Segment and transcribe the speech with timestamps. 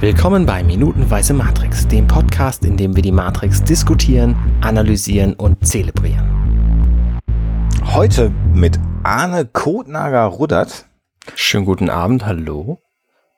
[0.00, 7.20] Willkommen bei Minutenweise Matrix, dem Podcast, in dem wir die Matrix diskutieren, analysieren und zelebrieren.
[7.84, 10.86] Heute mit Arne Kotnager-Ruddert.
[11.34, 12.80] Schönen guten Abend, hallo.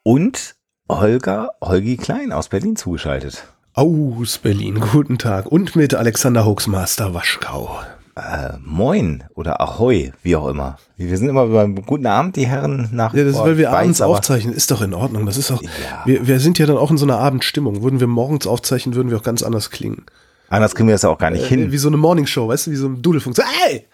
[0.04, 0.54] Und
[0.88, 3.42] Holger Holgi Klein aus Berlin zugeschaltet.
[3.74, 5.46] Aus Berlin, guten Tag.
[5.46, 7.80] Und mit Alexander Hoaxmaster Waschkau.
[8.14, 10.76] Äh, moin oder Ahoi, wie auch immer.
[10.98, 13.14] Wir sind immer beim guten Abend, die Herren nach.
[13.14, 15.24] Ja, das ist, weil wir abends aufzeichnen, ist doch in Ordnung.
[15.24, 15.62] Das ist auch.
[15.62, 16.02] Ja.
[16.04, 17.82] Wir, wir sind ja dann auch in so einer Abendstimmung.
[17.82, 20.04] Würden wir morgens aufzeichnen, würden wir auch ganz anders klingen.
[20.50, 21.72] Anders kriegen wir das ja auch gar nicht äh, hin.
[21.72, 23.34] Wie so eine Morningshow, weißt du, wie so ein Dudelfunk.
[23.34, 23.86] So, hey!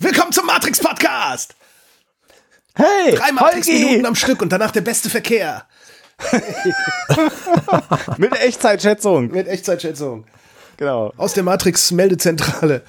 [0.00, 1.54] Willkommen zum Matrix Podcast!
[2.74, 3.14] Hey!
[3.14, 5.62] Drei Matrix-Minuten am Stück und danach der beste Verkehr.
[8.16, 9.30] Mit Echtzeitschätzung.
[9.30, 10.24] Mit Echtzeitschätzung.
[10.76, 11.12] Genau.
[11.16, 12.82] Aus der Matrix-Meldezentrale.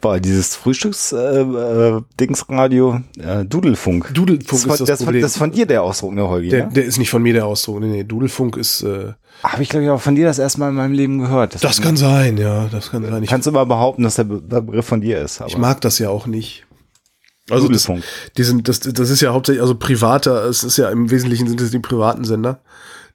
[0.00, 4.12] Boah, dieses Frühstücks-Dingsradio, äh, äh, Dudelfunk.
[4.14, 5.22] Dudelfunk das ist von, das, das Problem.
[5.22, 6.48] das ist von dir der Ausdruck, ne, Holgi?
[6.48, 6.72] Der, ne?
[6.72, 7.78] der ist nicht von mir der Ausdruck.
[7.80, 8.82] Nee, nee, Dudelfunk ist.
[8.82, 11.54] Äh, Habe ich, glaube ich, auch von dir das erste Mal in meinem Leben gehört.
[11.54, 13.22] Das, das kann sein, ja, das kann sein.
[13.22, 15.40] Ich kannst du immer behaupten, dass der, der Begriff von dir ist.
[15.46, 16.64] ich mag das ja auch nicht.
[17.50, 17.86] Also das,
[18.38, 21.60] die sind, das, das ist ja hauptsächlich, also privater, es ist ja im Wesentlichen sind
[21.60, 22.60] es die privaten Sender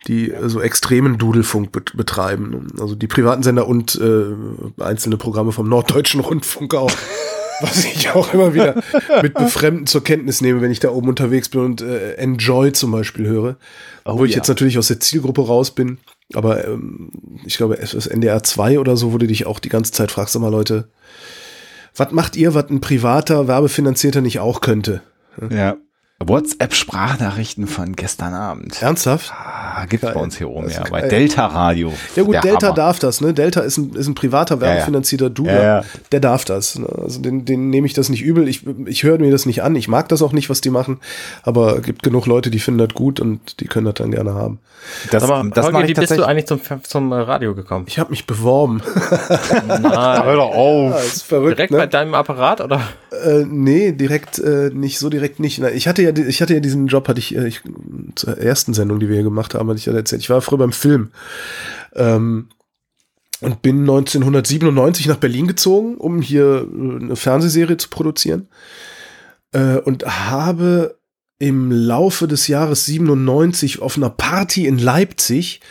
[0.08, 2.67] die äh, so extremen Dudelfunk bet betreiben.
[2.80, 6.92] Also die privaten Sender und äh, einzelne Programme vom Norddeutschen Rundfunk auch.
[7.61, 8.81] Was ich auch immer wieder
[9.22, 12.92] mit Befremden zur Kenntnis nehme, wenn ich da oben unterwegs bin und äh, Enjoy zum
[12.92, 13.58] Beispiel höre.
[14.05, 14.38] Oh, wo ich ja.
[14.38, 15.97] jetzt natürlich aus der Zielgruppe raus bin.
[16.33, 17.11] Aber ähm,
[17.45, 20.09] ich glaube, es ist NDR 2 oder so, wo du dich auch die ganze Zeit
[20.09, 20.88] fragst, sag mal Leute,
[21.97, 25.02] was macht ihr, was ein privater, werbefinanzierter nicht auch könnte?
[25.50, 25.75] Ja.
[26.22, 28.81] WhatsApp-Sprachnachrichten von gestern Abend.
[28.81, 29.31] Ernsthaft?
[29.31, 30.84] Ah, gibt's bei uns hier oben, ja.
[30.89, 31.94] Bei Delta Radio.
[32.16, 32.76] Ja gut, Delta Hammer.
[32.76, 33.34] darf das, ne?
[33.34, 35.53] Delta ist ein, ist ein privater, werbefinanzierter ja, Duder.
[35.53, 35.84] Ja, ja.
[36.11, 36.78] Der darf das.
[36.78, 36.88] Ne?
[37.02, 38.50] Also den, den nehme ich das nicht übel.
[38.50, 39.76] Ich, ich höre mir das nicht an.
[39.78, 41.00] Ich mag das auch nicht, was die machen.
[41.44, 44.59] Aber gibt genug Leute, die finden das gut und die können das dann gerne haben.
[45.11, 47.86] Das, aber das Holger, wie bist du eigentlich zum, zum Radio gekommen?
[47.88, 48.81] Ich habe mich beworben.
[49.67, 49.82] Nein.
[50.23, 50.92] Hör doch auf.
[50.92, 51.77] Ja, ist verrückt, direkt ne?
[51.77, 52.82] bei deinem Apparat, oder?
[53.11, 55.60] Äh, nee, direkt äh, nicht, so direkt nicht.
[55.60, 57.61] Ich hatte ja, ich hatte ja diesen Job, hatte ich, äh, ich
[58.15, 60.21] zur ersten Sendung, die wir hier gemacht haben, hatte ich ja erzählt.
[60.21, 61.11] Ich war früher beim Film.
[61.95, 62.49] Ähm,
[63.42, 68.49] und bin 1997 nach Berlin gezogen, um hier äh, eine Fernsehserie zu produzieren.
[69.52, 70.99] Äh, und habe
[71.39, 75.61] im Laufe des Jahres 97 auf einer Party in Leipzig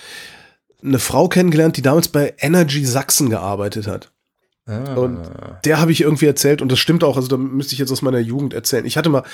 [0.83, 4.11] eine Frau kennengelernt, die damals bei Energy Sachsen gearbeitet hat.
[4.69, 4.95] Ah.
[4.95, 5.19] Und
[5.65, 8.03] der habe ich irgendwie erzählt und das stimmt auch, also da müsste ich jetzt aus
[8.03, 8.85] meiner Jugend erzählen.
[8.85, 9.25] Ich hatte mal,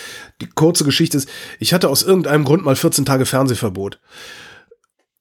[0.40, 1.28] die kurze Geschichte ist,
[1.58, 3.98] ich hatte aus irgendeinem Grund mal 14 Tage Fernsehverbot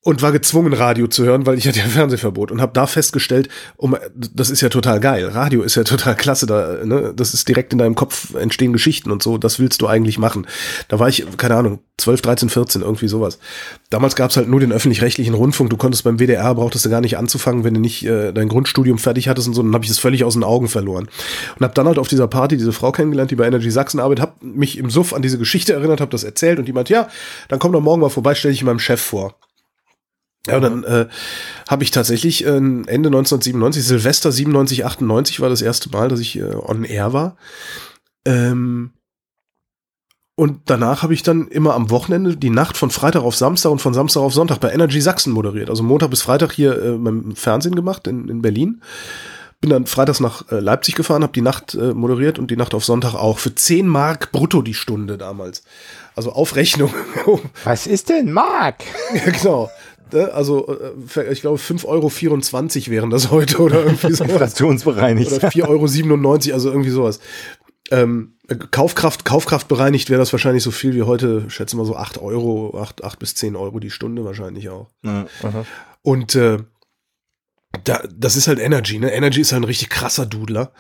[0.03, 3.47] und war gezwungen, Radio zu hören, weil ich hatte ja Fernsehverbot und habe da festgestellt,
[3.78, 5.28] um, das ist ja total geil.
[5.30, 7.14] Radio ist ja total klasse, da, ne?
[7.16, 10.46] das ist direkt in deinem Kopf entstehen Geschichten und so, das willst du eigentlich machen.
[10.90, 13.40] Da war ich, keine Ahnung, 12, 13, 14, irgendwie sowas.
[13.90, 17.18] Damals gab's halt nur den öffentlich-rechtlichen Rundfunk, du konntest beim WDR, brauchtest du gar nicht
[17.18, 20.00] anzufangen, wenn du nicht äh, dein Grundstudium fertig hattest und so, dann habe ich es
[20.00, 21.08] völlig aus den Augen verloren.
[21.56, 24.24] Und habe dann halt auf dieser Party diese Frau kennengelernt, die bei Energy Sachsen arbeitet,
[24.24, 27.08] habe mich im Suff an diese Geschichte erinnert, habe das erzählt und die meint, ja,
[27.47, 29.36] dann komm doch morgen mal vorbei, stell dich meinem Chef vor.
[30.48, 31.08] Ja, und dann äh,
[31.70, 36.38] habe ich tatsächlich äh, Ende 1997, Silvester 97, 98 war das erste Mal, dass ich
[36.38, 37.38] äh, on air war.
[38.26, 38.92] Ähm,
[40.36, 43.80] und danach habe ich dann immer am Wochenende die Nacht von Freitag auf Samstag und
[43.80, 45.70] von Samstag auf Sonntag bei Energy Sachsen moderiert.
[45.70, 48.81] Also Montag bis Freitag hier äh, beim Fernsehen gemacht in, in Berlin.
[49.62, 52.74] Bin dann freitags nach äh, Leipzig gefahren, habe die Nacht äh, moderiert und die Nacht
[52.74, 55.64] auf Sonntag auch für 10 Mark brutto die Stunde damals.
[56.16, 56.94] Also auf Rechnung.
[57.64, 58.84] Was ist denn Mark?
[59.14, 59.70] ja, genau.
[60.13, 60.34] Ne?
[60.34, 60.68] Also
[61.16, 64.24] äh, ich glaube 5,24 Euro wären das heute oder irgendwie so.
[64.24, 65.31] Inflationsbereinigt.
[65.31, 67.19] Oder 4,97 Euro, also irgendwie sowas.
[67.91, 68.34] Ähm,
[68.72, 72.78] Kaufkraft, Kaufkraft bereinigt wäre das wahrscheinlich so viel wie heute, schätze mal so 8 Euro,
[72.79, 74.88] 8, 8 bis 10 Euro die Stunde wahrscheinlich auch.
[75.01, 75.25] Mhm.
[76.01, 76.59] Und äh,
[77.84, 79.11] da, das ist halt Energy, ne?
[79.11, 80.72] Energy ist halt ein richtig krasser Dudler.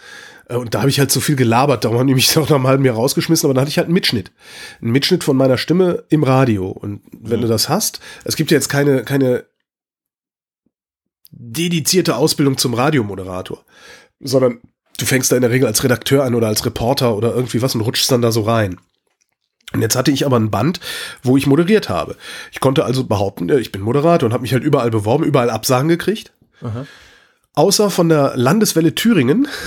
[0.47, 2.55] Äh, und da habe ich halt so viel gelabert, darum haben die mich auch nach
[2.55, 4.31] einem halben Jahr rausgeschmissen, aber dann hatte ich halt einen Mitschnitt.
[4.81, 6.67] Einen Mitschnitt von meiner Stimme im Radio.
[6.69, 7.43] Und wenn mhm.
[7.43, 9.45] du das hast, es gibt ja jetzt keine, keine
[11.31, 13.65] dedizierte Ausbildung zum Radiomoderator,
[14.19, 14.59] sondern
[14.99, 17.73] du fängst da in der Regel als Redakteur an oder als Reporter oder irgendwie was
[17.73, 18.79] und rutschst dann da so rein.
[19.73, 20.79] Und jetzt hatte ich aber ein Band,
[21.23, 22.15] wo ich moderiert habe.
[22.51, 25.89] Ich konnte also behaupten, ich bin Moderator und habe mich halt überall beworben, überall Absagen
[25.89, 26.31] gekriegt.
[26.63, 26.85] Aha.
[27.53, 29.47] Außer von der Landeswelle Thüringen.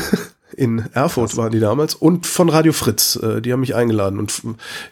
[0.57, 1.37] In Erfurt Krass.
[1.37, 3.17] waren die damals und von Radio Fritz.
[3.17, 4.43] Äh, die haben mich eingeladen und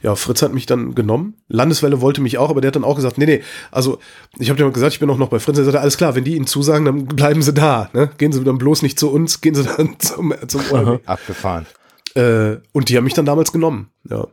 [0.03, 1.35] ja, Fritz hat mich dann genommen.
[1.49, 3.99] Landeswelle wollte mich auch, aber der hat dann auch gesagt, nee, nee, also
[4.37, 5.57] ich habe dir gesagt, ich bin auch noch bei Fritz.
[5.57, 7.89] Er sagte, alles klar, wenn die Ihnen zusagen, dann bleiben Sie da.
[7.95, 8.11] Ne?
[8.19, 11.01] Gehen Sie dann bloß nicht zu uns, gehen Sie dann zum, zum Euro.
[11.07, 11.67] Abgefahren.
[12.15, 14.27] Äh, und die haben mich dann damals genommen, ja.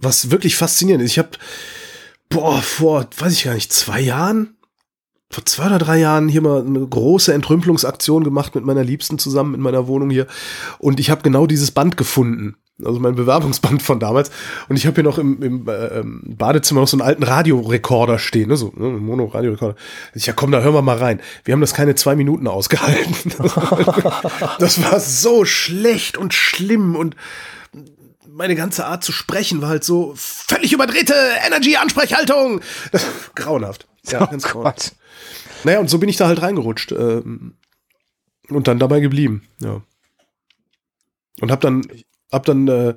[0.00, 1.12] was wirklich faszinierend ist.
[1.12, 1.30] Ich habe,
[2.28, 4.56] boah, vor, weiß ich gar nicht, zwei Jahren,
[5.32, 9.54] vor zwei oder drei Jahren hier mal eine große Entrümpelungsaktion gemacht mit meiner Liebsten zusammen
[9.54, 10.26] in meiner Wohnung hier.
[10.78, 12.56] Und ich habe genau dieses Band gefunden.
[12.84, 14.30] Also mein Bewerbungsband von damals.
[14.68, 16.02] Und ich habe hier noch im, im äh,
[16.34, 18.56] Badezimmer noch so einen alten Radiorekorder stehen, ne?
[18.56, 18.88] so ne?
[18.88, 19.76] Mono-Radiorekorder.
[20.14, 21.20] Ich ja komm, da hören wir mal rein.
[21.44, 23.32] Wir haben das keine zwei Minuten ausgehalten.
[24.58, 27.16] das war so schlecht und schlimm und
[28.28, 31.14] meine ganze Art zu sprechen war halt so völlig überdrehte
[31.46, 32.60] Energy-Ansprechhaltung.
[33.34, 33.86] Grauenhaft.
[34.10, 34.94] Ja, oh ganz grauenhaft.
[35.64, 36.92] Naja, und so bin ich da halt reingerutscht.
[36.92, 37.54] Ähm,
[38.48, 39.82] und dann dabei geblieben, ja.
[41.40, 41.86] Und hab dann,
[42.30, 42.94] hab dann, äh,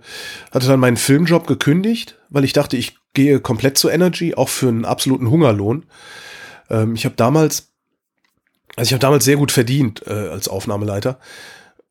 [0.51, 4.67] hatte dann meinen Filmjob gekündigt, weil ich dachte, ich gehe komplett zu Energy, auch für
[4.67, 5.85] einen absoluten Hungerlohn.
[6.69, 7.71] Ähm, ich habe damals,
[8.75, 11.19] also ich habe damals sehr gut verdient äh, als Aufnahmeleiter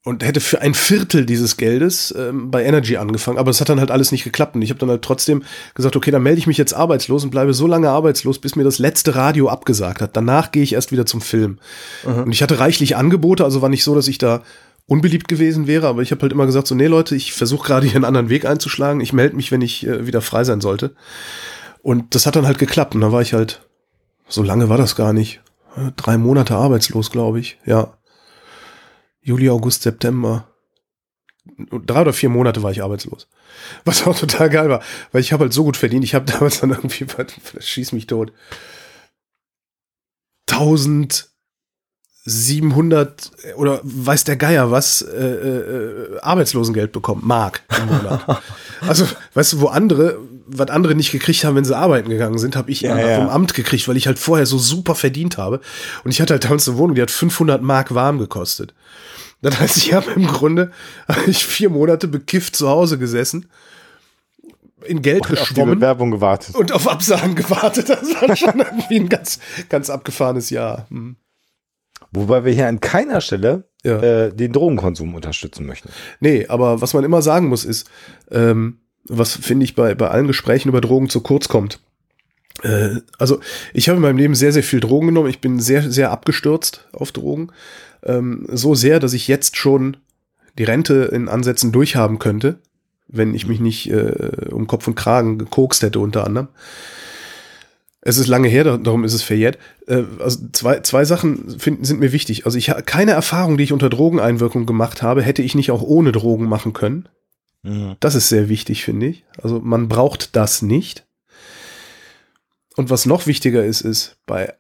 [0.05, 3.81] und hätte für ein Viertel dieses Geldes ähm, bei Energy angefangen, aber es hat dann
[3.81, 5.43] halt alles nicht geklappt und ich habe dann halt trotzdem
[5.75, 8.65] gesagt, okay, dann melde ich mich jetzt arbeitslos und bleibe so lange arbeitslos, bis mir
[8.65, 10.15] das letzte Radio abgesagt hat.
[10.15, 11.59] Danach gehe ich erst wieder zum Film.
[12.07, 12.25] Mhm.
[12.25, 14.43] Und ich hatte reichlich Angebote, also war nicht so, dass ich da
[14.87, 17.87] unbeliebt gewesen wäre, aber ich habe halt immer gesagt, so, nee Leute, ich versuche gerade
[17.87, 20.95] hier einen anderen Weg einzuschlagen, ich melde mich, wenn ich äh, wieder frei sein sollte.
[21.83, 23.63] Und das hat dann halt geklappt und dann war ich halt,
[24.29, 25.41] so lange war das gar nicht,
[25.97, 27.95] drei Monate arbeitslos, glaube ich, ja.
[29.25, 30.47] Juli, August, September.
[31.59, 33.29] Drei oder vier Monate war ich arbeitslos.
[33.85, 34.83] Was auch total geil war,
[35.13, 36.05] weil ich habe halt so gut verdient.
[36.05, 37.07] Ich habe damals dann irgendwie,
[37.59, 38.33] schieß mich tot,
[40.51, 48.43] 1700 oder weiß der Geier was, äh, äh, Arbeitslosengeld bekommen, Mark im Monat.
[48.87, 52.57] also, weißt du, wo andere, was andere nicht gekriegt haben, wenn sie arbeiten gegangen sind,
[52.57, 53.17] habe ich ja, ja.
[53.17, 55.61] vom Amt gekriegt, weil ich halt vorher so super verdient habe.
[56.05, 58.75] Und ich hatte halt damals eine Wohnung, die hat 500 Mark warm gekostet.
[59.45, 60.71] Das heißt, ich habe im Grunde
[61.07, 63.51] hab ich vier Monate bekifft zu Hause gesessen,
[64.87, 65.69] in Geld und geschwommen.
[65.69, 66.55] Auf die Bewerbung gewartet.
[66.55, 67.91] Und auf Absagen gewartet.
[67.91, 69.39] Das war schon irgendwie ein ganz,
[69.69, 70.87] ganz abgefahrenes Jahr.
[70.89, 71.17] Hm.
[72.11, 74.01] Wobei wir hier an keiner Stelle ja.
[74.01, 75.91] äh, den Drogenkonsum unterstützen möchten.
[76.21, 77.91] Nee, aber was man immer sagen muss, ist,
[78.31, 81.81] ähm, was finde ich bei, bei allen Gesprächen über Drogen zu kurz kommt.
[82.63, 83.41] Äh, also,
[83.75, 85.29] ich habe in meinem Leben sehr, sehr viel Drogen genommen.
[85.29, 87.53] Ich bin sehr, sehr abgestürzt auf Drogen
[88.05, 89.97] ähm, so sehr, dass ich jetzt schon
[90.59, 92.59] die Rente in Ansätzen durchhaben könnte,
[93.09, 96.49] wenn ich mich nicht äh, um Kopf und Kragen gekokst hätte unter anderem.
[98.07, 99.59] Es ist lange her, darum ist es verjährt.
[99.87, 102.47] Äh, also zwei, zwei Sachen finden, sind mir wichtig.
[102.47, 106.13] Also ich keine Erfahrung, die ich unter Drogeneinwirkung gemacht habe, hätte ich nicht auch ohne
[106.13, 107.09] Drogen machen können.
[107.63, 107.97] Mhm.
[108.01, 109.25] Das ist sehr wichtig, finde ich.
[109.43, 111.07] Also man braucht das nicht.
[112.77, 114.55] Und was noch wichtiger ist, ist bei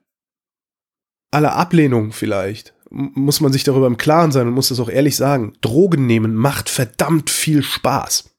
[1.30, 5.16] aller Ablehnung vielleicht muss man sich darüber im Klaren sein und muss das auch ehrlich
[5.16, 5.54] sagen.
[5.60, 8.30] Drogen nehmen macht verdammt viel Spaß.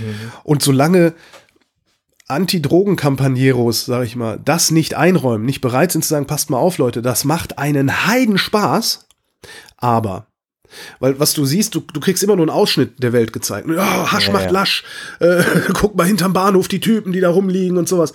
[0.00, 0.32] Mhm.
[0.42, 1.14] Und solange
[2.28, 6.78] Anti-Drogen-Kampagneros, sag ich mal, das nicht einräumen, nicht bereit sind zu sagen, passt mal auf,
[6.78, 9.06] Leute, das macht einen Heidenspaß,
[9.76, 10.26] aber
[10.98, 13.68] weil was du siehst, du, du kriegst immer nur einen Ausschnitt der Welt gezeigt.
[13.70, 14.50] Oh, Hasch ja, macht ja.
[14.50, 14.84] Lasch.
[15.20, 15.42] Äh,
[15.72, 18.12] guck mal hinterm Bahnhof die Typen, die da rumliegen und sowas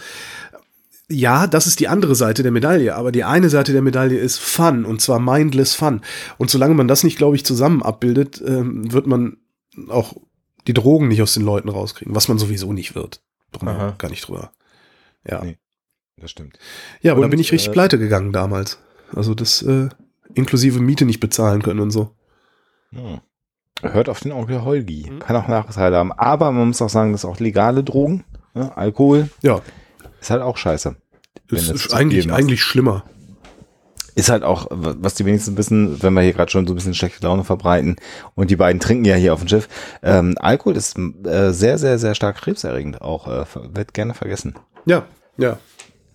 [1.12, 4.40] ja, das ist die andere Seite der Medaille, aber die eine Seite der Medaille ist
[4.40, 6.02] Fun und zwar mindless Fun.
[6.38, 9.38] Und solange man das nicht, glaube ich, zusammen abbildet, ähm, wird man
[9.90, 10.16] auch
[10.68, 13.22] die Drogen nicht aus den Leuten rauskriegen, was man sowieso nicht wird.
[13.52, 14.52] Brauchen gar nicht drüber.
[15.30, 15.44] Ja.
[15.44, 15.57] Nee,
[16.18, 16.57] das stimmt.
[17.02, 18.80] Ja, aber und, da bin ich richtig äh, pleite gegangen damals.
[19.14, 19.90] Also das äh,
[20.33, 22.16] inklusive Miete nicht bezahlen können und so.
[22.92, 23.19] Hm.
[23.81, 25.04] Hört auf den Onkel Holgi.
[25.04, 25.19] Hm.
[25.19, 26.12] Kann auch Nachteile haben.
[26.14, 28.24] Aber man muss auch sagen, das ist auch legale Drogen.
[28.54, 28.76] Ne?
[28.78, 29.30] Alkohol.
[29.42, 29.62] Ja.
[30.19, 30.95] Ist halt auch scheiße.
[31.52, 33.04] Ist, ist eigentlich, eigentlich schlimmer.
[34.14, 36.94] Ist halt auch, was die wenigsten wissen, wenn wir hier gerade schon so ein bisschen
[36.94, 37.96] schlechte Laune verbreiten
[38.36, 39.70] und die beiden trinken ja hier auf dem Schiff.
[40.04, 43.02] Ähm, Alkohol ist äh, sehr, sehr, sehr stark krebserregend.
[43.02, 44.56] Auch äh, wird gerne vergessen.
[44.86, 45.06] Ja,
[45.38, 45.58] ja.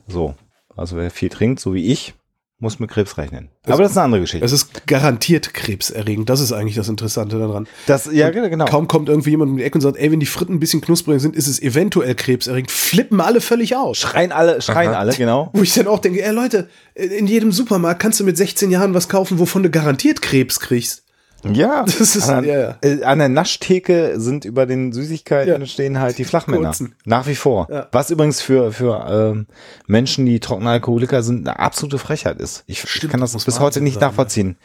[0.07, 0.35] So.
[0.77, 2.15] Also wer viel trinkt, so wie ich,
[2.59, 3.51] muss mit Krebs rechnen.
[3.63, 4.45] Es, Aber das ist eine andere Geschichte.
[4.45, 6.31] Es ist garantiert krebserregend.
[6.31, 7.69] Das ist eigentlich das Interessante daran.
[7.87, 8.65] Das, ja, und genau.
[8.65, 10.81] Kaum kommt irgendwie jemand um die Ecke und sagt, ey, wenn die Fritten ein bisschen
[10.81, 12.71] knuspriger sind, ist es eventuell krebserregend.
[12.71, 13.99] Flippen alle völlig aus.
[13.99, 15.01] Schreien alle, schreien Aha.
[15.01, 15.51] alle, genau.
[15.53, 18.95] Wo ich dann auch denke, ey Leute, in jedem Supermarkt kannst du mit 16 Jahren
[18.95, 21.06] was kaufen, wovon du garantiert Krebs kriegst.
[21.55, 22.79] Ja, das ist, an, ja, ja.
[22.83, 25.67] Äh, an der Naschtheke sind über den Süßigkeiten ja.
[25.67, 26.65] stehen halt die Flachmänner.
[26.65, 26.95] Kurzen.
[27.05, 27.69] Nach wie vor.
[27.71, 27.89] Ja.
[27.93, 29.47] Was übrigens für, für ähm,
[29.87, 32.65] Menschen, die trockene Alkoholiker sind, eine absolute Frechheit ist.
[32.67, 34.57] Ich, ich kann das bis heute nicht sein, nachvollziehen.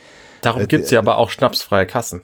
[0.42, 2.22] Darum äh, gibt's ja aber auch schnapsfreie Kassen.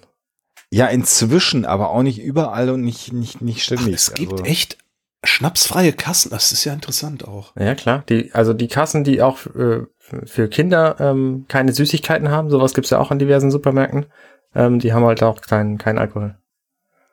[0.70, 3.88] Ja, inzwischen, aber auch nicht überall und nicht, nicht, nicht ständig.
[3.88, 4.44] Ach, es gibt also.
[4.44, 4.78] echt
[5.24, 6.30] schnapsfreie Kassen.
[6.30, 7.56] Das ist ja interessant auch.
[7.56, 8.04] Ja, klar.
[8.10, 9.86] Die, also die Kassen, die auch äh,
[10.26, 14.08] für Kinder ähm, keine Süßigkeiten haben, sowas gibt's ja auch an diversen Supermärkten.
[14.56, 16.38] Ähm, die haben halt auch keinen kein Alkohol.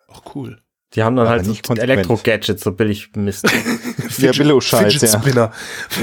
[0.09, 0.59] Ach cool.
[0.95, 3.45] Die haben dann Aber halt so Elektro-Gadgets, so billig Mist.
[4.19, 5.21] Der Billo-Scheiß, ja.
[5.21, 5.51] Spinner.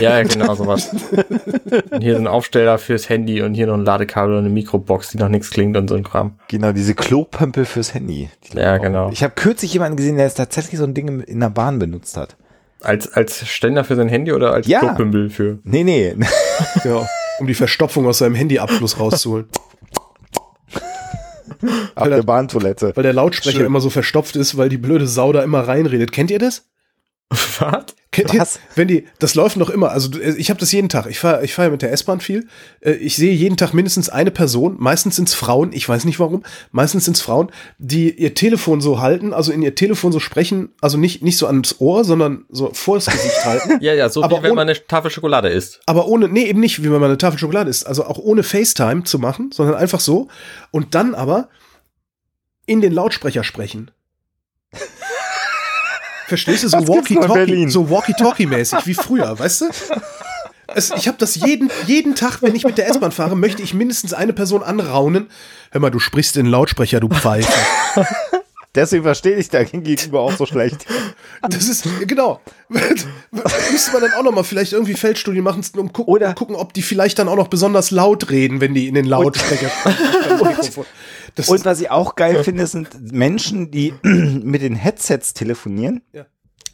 [0.01, 0.93] Ja, genau, sowas.
[1.91, 5.11] und hier so ein Aufsteller fürs Handy und hier noch ein Ladekabel und eine Mikrobox,
[5.11, 6.37] die noch nichts klingt und so ein Kram.
[6.49, 8.29] Genau, diese Klopömpel fürs Handy.
[8.53, 9.11] Ja, genau.
[9.11, 12.17] Ich habe kürzlich jemanden gesehen, der jetzt tatsächlich so ein Ding in der Bahn benutzt
[12.17, 12.35] hat.
[12.81, 14.79] Als, als Ständer für sein Handy oder als ja.
[14.79, 15.59] Klopömpel für?
[15.63, 16.15] Nee, nee.
[16.83, 17.07] ja,
[17.39, 19.47] um die Verstopfung aus seinem Handyabfluss rauszuholen.
[21.95, 22.91] Auf der Bahntoilette.
[22.95, 23.65] Weil der Lautsprecher Schön.
[23.65, 26.11] immer so verstopft ist, weil die blöde Sau da immer reinredet.
[26.11, 26.70] Kennt ihr das?
[27.59, 27.85] Was?
[28.11, 28.55] Kennt Was?
[28.57, 29.91] Ihr, wenn die, das läuft noch immer.
[29.91, 31.05] Also ich habe das jeden Tag.
[31.05, 32.45] Ich fahre ich fahr mit der S-Bahn viel.
[32.81, 34.75] Äh, ich sehe jeden Tag mindestens eine Person.
[34.79, 35.71] Meistens sind es Frauen.
[35.71, 36.43] Ich weiß nicht warum.
[36.71, 40.73] Meistens sind es Frauen, die ihr Telefon so halten, also in ihr Telefon so sprechen.
[40.81, 43.77] Also nicht, nicht so ans Ohr, sondern so vor das Gesicht halten.
[43.81, 45.79] ja, ja, so aber wie wenn man eine Tafel Schokolade isst.
[45.85, 47.87] Aber ohne, nee, eben nicht, wie wenn man eine Tafel Schokolade isst.
[47.87, 50.27] Also auch ohne FaceTime zu machen, sondern einfach so.
[50.71, 51.47] Und dann aber
[52.65, 53.91] in den Lautsprecher sprechen.
[56.31, 56.69] Verstehst du?
[56.69, 59.65] So Walkie-Talkie, so Walkie-Talkie-mäßig wie früher, weißt du?
[60.73, 63.73] Es, ich habe das jeden, jeden Tag, wenn ich mit der S-Bahn fahre, möchte ich
[63.73, 65.27] mindestens eine Person anraunen.
[65.71, 67.51] Hör mal, du sprichst in den Lautsprecher, du Pfeife.
[68.73, 70.85] Deswegen verstehe ich da gegenüber auch so schlecht.
[71.49, 72.39] Das ist, genau.
[72.69, 76.71] Müsste man dann auch noch mal vielleicht irgendwie Feldstudien machen, um, gu Oder gucken, ob
[76.71, 79.71] die vielleicht dann auch noch besonders laut reden, wenn die in den Lautsprecher.
[81.35, 86.01] Das und was ich auch geil finde, sind Menschen, die mit den Headsets telefonieren.
[86.11, 86.25] Ja.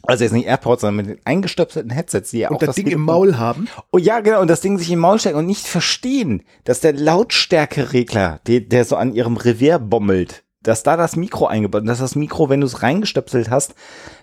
[0.02, 2.76] Also jetzt nicht AirPods, sondern mit den eingestöpselten Headsets, die ja und auch das, das
[2.76, 3.68] Ding Telefon im Maul haben.
[3.92, 6.92] Oh ja, genau, und das Ding sich im Maul stecken und nicht verstehen, dass der
[6.92, 11.98] Lautstärkeregler, der, der so an ihrem Revier bommelt, dass da das Mikro eingebaut ist, dass
[11.98, 13.74] das Mikro, wenn du es reingestöpselt hast,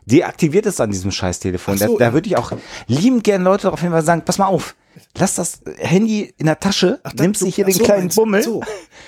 [0.06, 1.77] deaktiviert ist an diesem Scheißtelefon.
[1.77, 2.51] So, da, da würde ich auch
[2.88, 4.75] liebend gerne Leute darauf hinweisen, sagen, pass mal auf,
[5.18, 8.44] lass das Handy in der Tasche, ach, nimmst dich hier den so, kleinen Bummel.
[8.44, 8.63] So.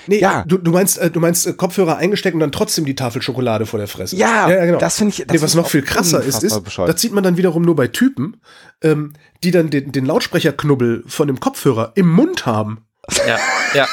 [0.06, 0.44] Nee, ja.
[0.46, 3.66] du, du meinst, äh, du meinst äh, Kopfhörer eingesteckt und dann trotzdem die Tafel Schokolade
[3.66, 4.16] vor der Fresse.
[4.16, 4.78] Ja, ja genau.
[4.78, 5.26] das finde ich.
[5.26, 7.88] Das nee, was noch viel krasser ist, ist, das sieht man dann wiederum nur bei
[7.88, 8.40] Typen,
[8.82, 9.12] ähm,
[9.44, 12.84] die dann den, den Lautsprecherknubbel von dem Kopfhörer im Mund haben.
[13.26, 13.38] Ja,
[13.74, 13.86] ja,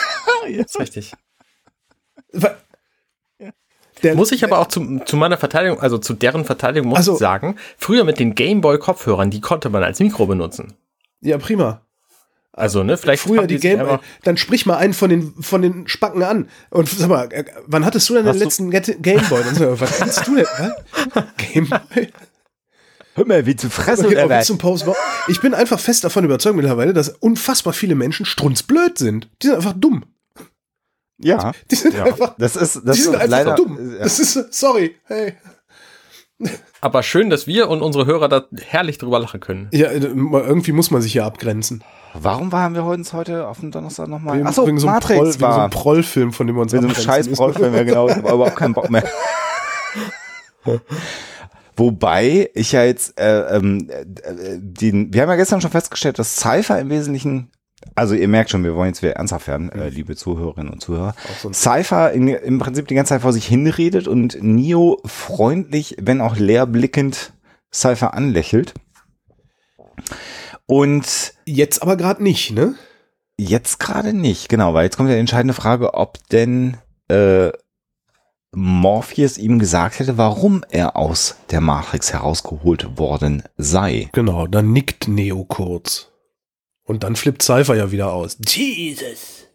[0.47, 1.13] ist richtig.
[4.05, 7.13] Der, muss ich aber auch zu, zu meiner Verteidigung, also zu deren Verteidigung muss also,
[7.13, 10.73] ich sagen, früher mit den Gameboy-Kopfhörern, die konnte man als Mikro benutzen.
[11.21, 11.81] Ja, prima.
[12.53, 16.21] Also, ne, vielleicht früher die Game, dann sprich mal einen von den von den Spacken
[16.21, 19.41] an und sag mal, äh, wann hattest du denn den letzten Gameboy?
[19.79, 20.45] was kannst du denn?
[21.37, 22.13] Gameboy?
[23.15, 24.59] Hör mal, wie zu fressen okay, oder zum
[25.27, 29.29] Ich bin einfach fest davon überzeugt mittlerweile, dass unfassbar viele Menschen strunzblöd sind.
[29.41, 30.05] Die sind einfach dumm.
[31.17, 31.53] Ja.
[31.71, 32.03] Die sind ja.
[32.05, 33.93] einfach, das ist, das die sind einfach leider, dumm.
[33.93, 34.03] Ja.
[34.03, 35.33] Das ist, sorry, hey.
[36.81, 39.69] Aber schön, dass wir und unsere Hörer da herrlich drüber lachen können.
[39.71, 41.83] Ja, äh, irgendwie muss man sich ja abgrenzen.
[42.13, 44.37] Warum waren wir uns heute auf dem Donnerstag nochmal?
[44.37, 45.49] Wegen, Achso, wegen so Matrix Proll, war.
[45.49, 48.07] Wegen so einem Prollfilm, von dem wir uns Wegen so einem scheiß Prollfilm, ja genau.
[48.07, 49.03] Ich habe überhaupt keinen Bock mehr.
[51.77, 54.05] Wobei ich ja jetzt, äh, ähm, äh,
[54.59, 57.51] den, wir haben ja gestern schon festgestellt, dass Cypher im Wesentlichen
[57.93, 59.95] also ihr merkt schon, wir wollen jetzt wieder ernsthaft werden, äh, mhm.
[59.95, 61.15] liebe Zuhörerinnen und Zuhörer.
[61.41, 66.21] So Cypher in, im Prinzip die ganze Zeit vor sich hinredet und Neo freundlich, wenn
[66.21, 67.33] auch leerblickend
[67.73, 68.73] Cypher anlächelt.
[70.65, 72.75] Und jetzt aber gerade nicht, ne?
[73.37, 76.77] Jetzt gerade nicht, genau, weil jetzt kommt ja die entscheidende Frage, ob denn
[77.09, 77.51] äh,
[78.55, 84.09] Morpheus ihm gesagt hätte, warum er aus der Matrix herausgeholt worden sei.
[84.13, 86.11] Genau, dann nickt Neo kurz.
[86.85, 88.37] Und dann flippt Cypher ja wieder aus.
[88.47, 89.47] Jesus.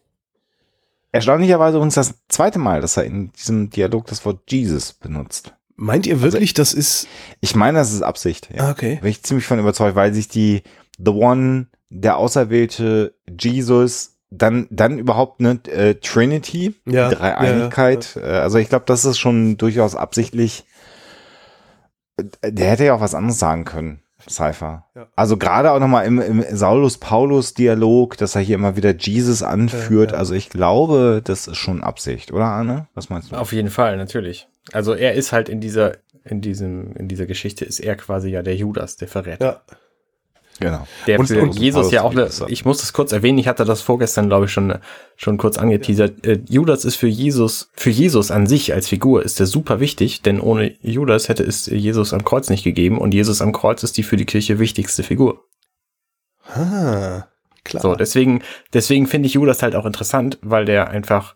[1.13, 5.53] Erstaunlicherweise uns das zweite Mal, dass er in diesem Dialog das Wort Jesus benutzt.
[5.75, 7.07] Meint ihr wirklich, also, das ist.
[7.39, 8.49] Ich meine, das ist Absicht.
[8.53, 8.67] Ja.
[8.67, 8.99] Ah, okay.
[9.01, 10.63] Bin ich ziemlich von überzeugt, weil sich die
[10.97, 18.15] The One, der auserwählte Jesus, dann, dann überhaupt eine äh, Trinity, ja, die Dreieinigkeit.
[18.15, 18.27] Ja, ja.
[18.27, 20.65] Äh, also ich glaube, das ist schon durchaus absichtlich.
[22.17, 24.01] Äh, der hätte ja auch was anderes sagen können.
[24.29, 24.85] Cypher.
[24.95, 25.07] Ja.
[25.15, 30.11] Also gerade auch nochmal im, im Saulus-Paulus-Dialog, dass er hier immer wieder Jesus anführt.
[30.11, 30.19] Ja, ja.
[30.19, 32.87] Also ich glaube, das ist schon Absicht, oder Arne?
[32.93, 33.35] Was meinst du?
[33.35, 34.47] Auf jeden Fall, natürlich.
[34.71, 38.41] Also er ist halt in dieser, in diesem, in dieser Geschichte ist er quasi ja
[38.41, 39.45] der Judas, der Verräter.
[39.69, 39.77] Ja.
[40.61, 40.87] Genau.
[41.07, 43.81] Der und, und Jesus ja auch, eine, ich muss das kurz erwähnen, ich hatte das
[43.81, 44.75] vorgestern, glaube ich, schon,
[45.15, 46.23] schon kurz angeteasert.
[46.23, 46.33] Ja.
[46.33, 50.21] Äh, Judas ist für Jesus, für Jesus an sich als Figur ist er super wichtig,
[50.21, 53.97] denn ohne Judas hätte es Jesus am Kreuz nicht gegeben und Jesus am Kreuz ist
[53.97, 55.43] die für die Kirche wichtigste Figur.
[56.53, 57.25] Ah,
[57.63, 57.81] klar.
[57.81, 61.35] So, deswegen, deswegen finde ich Judas halt auch interessant, weil der einfach,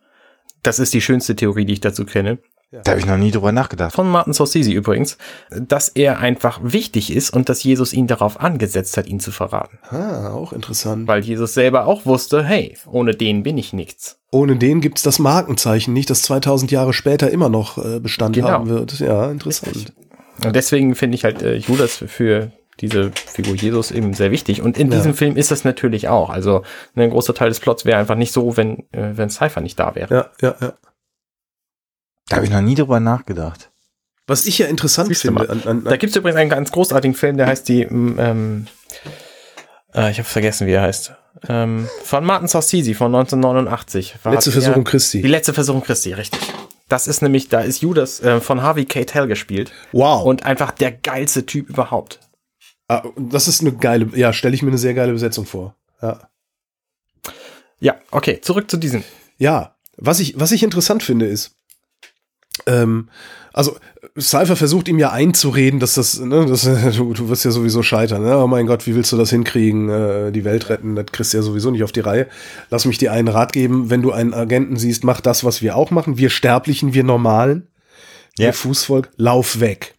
[0.62, 2.38] das ist die schönste Theorie, die ich dazu kenne.
[2.76, 2.82] Ja.
[2.82, 3.94] Da habe ich noch nie drüber nachgedacht.
[3.94, 5.18] Von Martin Scorsese übrigens,
[5.50, 9.80] dass er einfach wichtig ist und dass Jesus ihn darauf angesetzt hat, ihn zu verraten.
[9.90, 11.08] Ah, auch interessant.
[11.08, 14.20] Weil Jesus selber auch wusste, hey, ohne den bin ich nichts.
[14.30, 18.50] Ohne den gibt's das Markenzeichen nicht, das 2000 Jahre später immer noch äh, Bestand genau.
[18.50, 19.00] haben wird.
[19.00, 19.94] Ja, interessant.
[20.44, 22.52] Und deswegen finde ich halt äh, Judas für
[22.82, 24.62] diese Figur Jesus eben sehr wichtig.
[24.62, 24.98] Und in ja.
[24.98, 26.30] diesem Film ist das natürlich auch.
[26.30, 26.64] Also
[26.94, 29.96] ein großer Teil des Plots wäre einfach nicht so, wenn, äh, wenn Cypher nicht da
[29.96, 30.14] wäre.
[30.14, 30.74] Ja, ja, ja.
[32.28, 33.72] Da habe ich noch nie drüber nachgedacht.
[34.28, 35.50] Was ich ja interessant Siehst finde.
[35.50, 38.68] An, an, an da gibt es übrigens einen ganz großartigen Film, der heißt die, ähm,
[39.94, 41.14] äh, ich habe vergessen, wie er heißt.
[41.48, 44.16] Ähm, von Martin Scorsese von 1989.
[44.24, 45.22] letzte Versuchung Christi.
[45.22, 46.40] Die letzte Versuchung Christi, richtig.
[46.88, 49.72] Das ist nämlich, da ist Judas äh, von Harvey Keitel gespielt.
[49.92, 50.24] Wow.
[50.24, 52.20] Und einfach der geilste Typ überhaupt.
[52.88, 55.76] Ah, das ist eine geile, ja, stelle ich mir eine sehr geile Besetzung vor.
[56.02, 56.30] Ja.
[57.80, 59.04] Ja, okay, zurück zu diesem.
[59.38, 61.55] Ja, was ich, was ich interessant finde ist,
[62.66, 63.10] ähm,
[63.54, 63.78] also
[64.20, 66.64] Cypher versucht ihm ja einzureden, dass das, ne, das,
[66.98, 68.24] du, du wirst ja sowieso scheitern.
[68.24, 68.38] Ne?
[68.38, 69.90] Oh mein Gott, wie willst du das hinkriegen?
[69.90, 72.28] Äh, die Welt retten, das kriegst du ja sowieso nicht auf die Reihe.
[72.70, 75.76] Lass mich dir einen Rat geben, wenn du einen Agenten siehst, mach das, was wir
[75.76, 76.18] auch machen.
[76.18, 77.68] Wir Sterblichen, wir Normalen,
[78.38, 78.48] ja.
[78.48, 79.96] wir Fußvolk, lauf weg.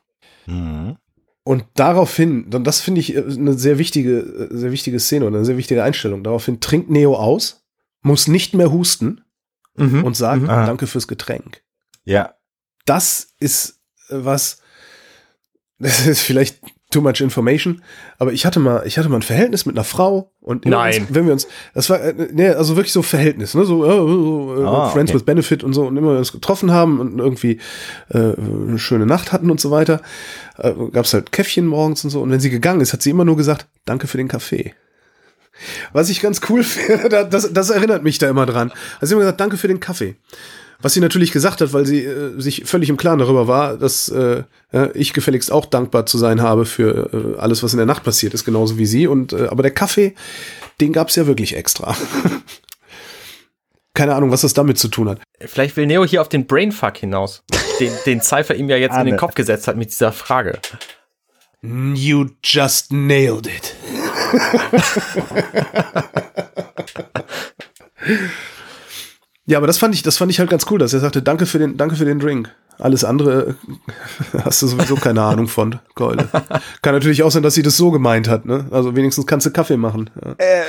[0.46, 0.96] Mhm.
[1.42, 5.44] Und daraufhin, das finde ich äh, eine sehr wichtige, äh, sehr wichtige Szene und eine
[5.44, 6.24] sehr wichtige Einstellung.
[6.24, 7.64] Daraufhin trinkt Neo aus,
[8.02, 9.22] muss nicht mehr husten
[9.76, 10.04] mhm.
[10.04, 10.48] und sagt, mhm.
[10.48, 11.62] danke fürs Getränk.
[12.04, 12.35] Ja.
[12.86, 13.78] Das ist
[14.08, 14.58] äh, was,
[15.78, 17.82] das ist vielleicht too much information,
[18.18, 21.02] aber ich hatte mal, ich hatte mal ein Verhältnis mit einer Frau und Nein.
[21.02, 24.64] Uns, wenn wir uns, das war, ne, also wirklich so Verhältnis, ne, so, uh, uh,
[24.64, 25.18] ah, Friends okay.
[25.18, 27.58] with Benefit und so und immer wir uns getroffen haben und irgendwie
[28.10, 30.00] äh, eine schöne Nacht hatten und so weiter,
[30.58, 33.24] äh, gab's halt Käffchen morgens und so und wenn sie gegangen ist, hat sie immer
[33.24, 34.72] nur gesagt, danke für den Kaffee.
[35.92, 38.72] Was ich ganz cool finde, das, das erinnert mich da immer dran.
[39.00, 40.14] Also sie immer gesagt, danke für den Kaffee.
[40.82, 44.08] Was sie natürlich gesagt hat, weil sie äh, sich völlig im Klaren darüber war, dass
[44.08, 44.44] äh,
[44.94, 48.34] ich gefälligst auch dankbar zu sein habe für äh, alles, was in der Nacht passiert
[48.34, 49.06] ist, genauso wie sie.
[49.06, 50.14] Und äh, aber der Kaffee,
[50.80, 51.96] den gab's ja wirklich extra.
[53.94, 55.20] Keine Ahnung, was das damit zu tun hat.
[55.40, 57.42] Vielleicht will Neo hier auf den Brainfuck hinaus,
[57.80, 60.58] den, den Cypher ihm ja jetzt in den Kopf gesetzt hat mit dieser Frage.
[61.62, 63.74] You just nailed it.
[69.48, 71.46] Ja, aber das fand ich, das fand ich halt ganz cool, dass er sagte, danke
[71.46, 72.52] für den, danke für den Drink.
[72.78, 73.54] Alles andere
[74.44, 76.28] hast du sowieso keine Ahnung von, Keule.
[76.82, 78.66] Kann natürlich auch sein, dass sie das so gemeint hat, ne?
[78.70, 80.10] Also wenigstens kannst du Kaffee machen.
[80.22, 80.32] Ja.
[80.38, 80.64] Äh,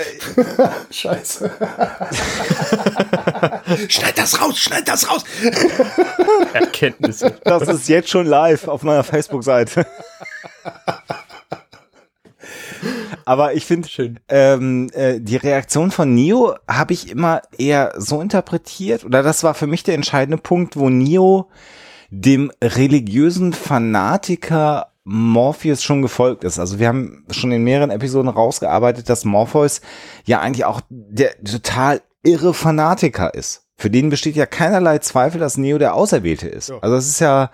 [0.92, 1.50] Scheiße.
[3.90, 5.24] schneid das raus, schneid das raus.
[6.54, 7.36] Erkenntnisse.
[7.44, 9.88] Das ist jetzt schon live auf meiner Facebook-Seite.
[13.25, 13.89] Aber ich finde,
[14.30, 19.53] ähm, äh, die Reaktion von Neo habe ich immer eher so interpretiert, oder das war
[19.53, 21.49] für mich der entscheidende Punkt, wo Neo
[22.10, 26.60] dem religiösen Fanatiker Morpheus schon gefolgt ist.
[26.60, 29.82] Also wir haben schon in mehreren Episoden rausgearbeitet, dass Morpheus
[30.25, 33.63] ja eigentlich auch der total irre Fanatiker ist.
[33.77, 36.69] Für den besteht ja keinerlei Zweifel, dass Neo der Auserwählte ist.
[36.69, 36.80] Ja.
[36.82, 37.51] Also es ist ja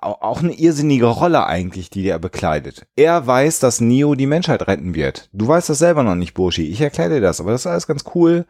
[0.00, 2.86] auch eine irrsinnige Rolle eigentlich, die der bekleidet.
[2.96, 5.28] Er weiß, dass Neo die Menschheit retten wird.
[5.32, 6.66] Du weißt das selber noch nicht, Burshi.
[6.68, 8.46] Ich erkläre dir das, aber das ist alles ganz cool.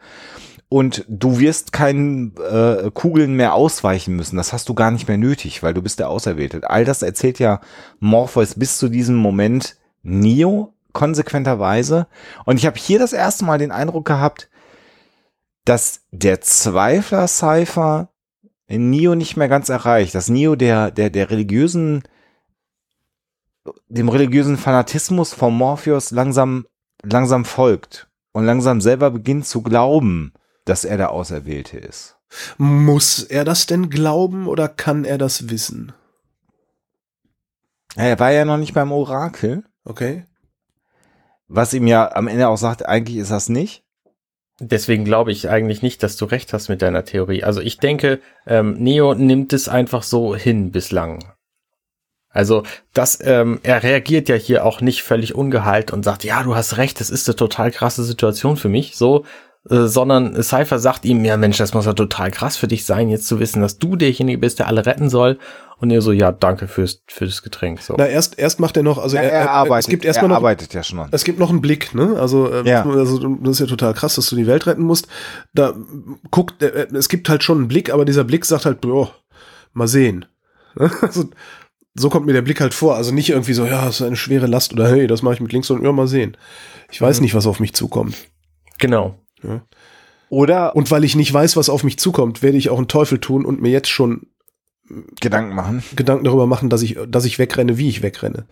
[0.69, 4.37] Und du wirst keinen äh, Kugeln mehr ausweichen müssen.
[4.37, 6.69] Das hast du gar nicht mehr nötig, weil du bist der Auserwählte.
[6.69, 7.59] All das erzählt ja
[7.99, 12.07] Morpheus bis zu diesem Moment Neo konsequenterweise.
[12.45, 14.49] Und ich habe hier das erste Mal den Eindruck gehabt,
[15.65, 18.09] dass der Zweifler Cypher
[18.77, 20.15] Neo nicht mehr ganz erreicht.
[20.15, 22.03] Dass Neo der, der, der religiösen,
[23.87, 26.65] dem religiösen Fanatismus von Morpheus langsam,
[27.01, 30.33] langsam folgt und langsam selber beginnt zu glauben,
[30.65, 32.17] dass er der Auserwählte ist.
[32.57, 35.93] Muss er das denn glauben oder kann er das wissen?
[37.95, 39.63] Er war ja noch nicht beim Orakel.
[39.83, 40.25] Okay.
[41.47, 43.83] Was ihm ja am Ende auch sagt, eigentlich ist das nicht.
[44.59, 47.43] Deswegen glaube ich eigentlich nicht, dass du recht hast mit deiner Theorie.
[47.43, 51.33] Also ich denke, ähm, Neo nimmt es einfach so hin bislang.
[52.31, 56.55] Also, das, ähm, er reagiert ja hier auch nicht völlig ungeheilt und sagt, ja, du
[56.55, 59.25] hast recht, das ist eine total krasse Situation für mich, so,
[59.69, 63.09] äh, sondern Cypher sagt ihm, ja Mensch, das muss ja total krass für dich sein,
[63.09, 65.37] jetzt zu wissen, dass du derjenige bist, der alle retten soll
[65.79, 67.81] und er so, ja, danke fürs, für das Getränk.
[67.81, 67.95] So.
[67.97, 70.35] Na, erst, erst macht er noch, also ja, er, er, arbeitet, es gibt erstmal noch,
[70.37, 71.07] arbeitet ja schon.
[71.11, 72.17] Es gibt noch einen Blick, ne?
[72.19, 72.85] Also, äh, ja.
[72.85, 75.07] also, das ist ja total krass, dass du die Welt retten musst.
[75.53, 75.73] Da
[76.31, 79.11] guckt, äh, es gibt halt schon einen Blick, aber dieser Blick sagt halt, boah,
[79.73, 80.25] mal sehen.
[80.75, 81.29] also,
[81.95, 82.95] so kommt mir der Blick halt vor.
[82.95, 85.41] Also nicht irgendwie so, ja, das ist eine schwere Last oder hey, das mache ich
[85.41, 86.37] mit links, sondern ja, mal sehen.
[86.91, 87.23] Ich weiß mhm.
[87.23, 88.15] nicht, was auf mich zukommt.
[88.79, 89.15] Genau.
[89.43, 89.61] Ja.
[90.29, 90.75] Oder.
[90.75, 93.45] Und weil ich nicht weiß, was auf mich zukommt, werde ich auch einen Teufel tun
[93.45, 94.27] und mir jetzt schon
[95.19, 95.83] Gedanken machen.
[95.95, 98.47] Gedanken darüber machen, dass ich, dass ich wegrenne, wie ich wegrenne.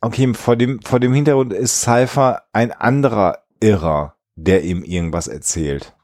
[0.00, 5.94] Okay, vor dem, vor dem Hintergrund ist Cypher ein anderer Irrer, der ihm irgendwas erzählt.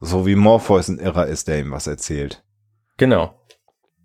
[0.00, 2.44] So wie Morpheus ein Irrer ist, der ihm was erzählt.
[2.96, 3.34] Genau.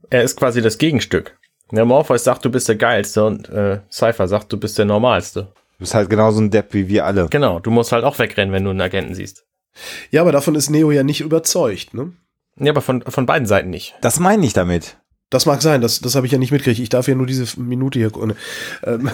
[0.09, 1.37] Er ist quasi das Gegenstück.
[1.71, 5.43] Der Morpheus sagt, du bist der Geilste und äh, Cypher sagt, du bist der Normalste.
[5.43, 7.27] Du bist halt genauso ein Depp wie wir alle.
[7.29, 9.45] Genau, du musst halt auch wegrennen, wenn du einen Agenten siehst.
[10.09, 12.13] Ja, aber davon ist Neo ja nicht überzeugt, ne?
[12.59, 13.95] Ja, aber von, von beiden Seiten nicht.
[14.01, 14.97] Das meine ich damit.
[15.29, 16.81] Das mag sein, das, das habe ich ja nicht mitgekriegt.
[16.81, 18.11] Ich darf ja nur diese Minute hier.
[18.83, 19.09] Ähm,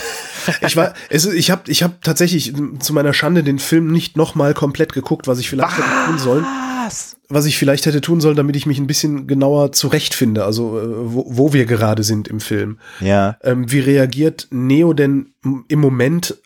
[0.66, 4.54] ich war, es, ich habe ich hab tatsächlich zu meiner Schande den Film nicht nochmal
[4.54, 5.78] komplett geguckt, was ich vielleicht was?
[5.78, 6.46] hätte tun sollen.
[7.28, 10.86] Was ich vielleicht hätte tun sollen, damit ich mich ein bisschen genauer zurechtfinde, also äh,
[10.86, 12.78] wo, wo wir gerade sind im Film.
[13.00, 13.36] Ja.
[13.42, 15.34] Ähm, wie reagiert Neo denn
[15.66, 16.36] im Moment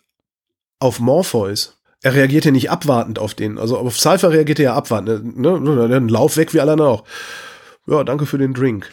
[0.79, 1.77] auf Morpheus?
[2.03, 3.57] Er reagiert ja nicht abwartend auf den.
[3.57, 5.37] Also auf Cypher reagiert er ja abwartend.
[5.37, 5.59] Ne?
[5.59, 5.99] ne?
[6.07, 7.03] Lauf weg wie alle anderen auch.
[7.87, 8.89] Ja, danke für den Drink.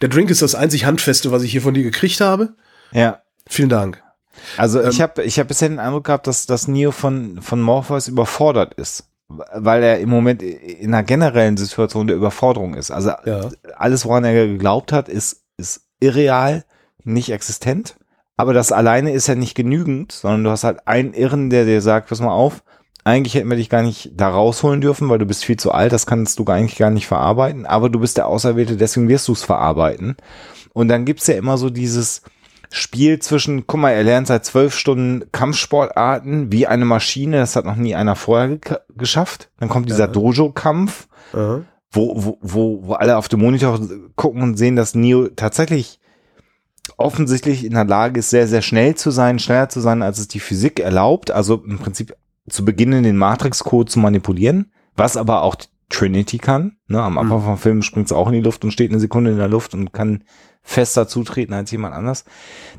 [0.00, 2.54] Der Drink ist das einzig Handfeste, was ich hier von dir gekriegt habe.
[2.92, 3.22] Ja.
[3.48, 4.02] Vielen Dank.
[4.56, 7.60] Also ähm, ich habe ich hab bisher den Eindruck gehabt, dass das Neo von, von
[7.60, 9.08] Morpheus überfordert ist.
[9.28, 12.90] Weil er im Moment in einer generellen Situation der Überforderung ist.
[12.90, 13.50] Also ja.
[13.76, 16.64] alles, woran er geglaubt hat, ist, ist irreal,
[17.04, 17.97] nicht existent.
[18.38, 21.82] Aber das alleine ist ja nicht genügend, sondern du hast halt einen Irren, der dir
[21.82, 22.62] sagt, pass mal auf,
[23.02, 25.92] eigentlich hätten wir dich gar nicht da rausholen dürfen, weil du bist viel zu alt,
[25.92, 29.32] das kannst du eigentlich gar nicht verarbeiten, aber du bist der Auserwählte, deswegen wirst du
[29.32, 30.16] es verarbeiten.
[30.72, 32.22] Und dann gibt's ja immer so dieses
[32.70, 37.64] Spiel zwischen, guck mal, er lernt seit zwölf Stunden Kampfsportarten wie eine Maschine, das hat
[37.64, 39.50] noch nie einer vorher ge geschafft.
[39.58, 40.12] Dann kommt dieser ja.
[40.12, 41.08] Dojo-Kampf,
[41.90, 43.80] wo, wo, wo, wo alle auf dem Monitor
[44.14, 45.97] gucken und sehen, dass Neo tatsächlich
[46.98, 50.28] offensichtlich in der Lage ist, sehr, sehr schnell zu sein, schneller zu sein, als es
[50.28, 51.30] die Physik erlaubt.
[51.30, 52.14] Also im Prinzip
[52.50, 55.56] zu beginnen, den Matrix-Code zu manipulieren, was aber auch
[55.88, 56.76] Trinity kann.
[56.88, 57.44] Ne, am Anfang mhm.
[57.44, 59.74] vom Film springt sie auch in die Luft und steht eine Sekunde in der Luft
[59.74, 60.24] und kann
[60.62, 62.24] fester zutreten als jemand anders.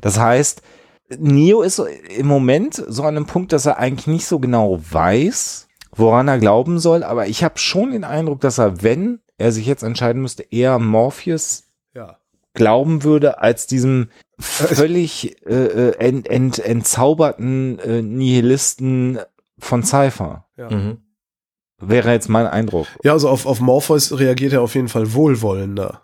[0.00, 0.62] Das heißt,
[1.18, 1.82] Neo ist
[2.16, 6.38] im Moment so an einem Punkt, dass er eigentlich nicht so genau weiß, woran er
[6.38, 10.22] glauben soll, aber ich habe schon den Eindruck, dass er, wenn er sich jetzt entscheiden
[10.22, 12.19] müsste, eher Morpheus ja.
[12.54, 14.08] Glauben würde, als diesem
[14.38, 19.18] völlig äh, äh ent, ent, entzauberten äh, Nihilisten
[19.58, 20.46] von Cypher.
[20.56, 20.70] Ja.
[20.70, 20.98] Mhm.
[21.78, 22.86] Wäre jetzt mein Eindruck.
[23.02, 26.02] Ja, also auf, auf Morpheus reagiert er auf jeden Fall wohlwollender.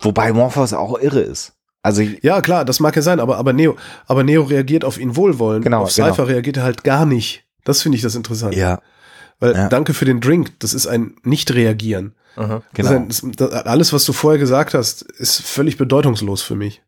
[0.00, 1.52] Wobei Morpheus auch irre ist.
[1.82, 5.14] Also ja, klar, das mag ja sein, aber, aber Neo, aber Neo reagiert auf ihn
[5.14, 5.64] wohlwollend.
[5.64, 5.82] Genau.
[5.82, 6.28] Auf Cypher genau.
[6.28, 7.44] reagiert er halt gar nicht.
[7.64, 8.54] Das finde ich das interessant.
[8.54, 8.80] Ja.
[9.38, 9.68] Weil ja.
[9.68, 12.14] danke für den Drink, das ist ein Nicht-Reagieren.
[12.36, 12.62] Genau.
[13.08, 16.82] Das ein, das, alles, was du vorher gesagt hast, ist völlig bedeutungslos für mich.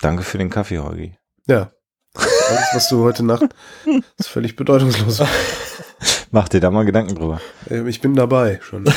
[0.00, 1.16] Danke für den Kaffee, Holgi.
[1.46, 1.72] Ja.
[2.14, 3.54] Alles, was du heute Nacht,
[4.18, 5.22] ist völlig bedeutungslos.
[6.30, 7.40] Mach dir da mal Gedanken drüber.
[7.86, 8.84] Ich bin dabei schon.